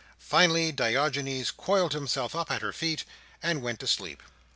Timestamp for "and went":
3.43-3.79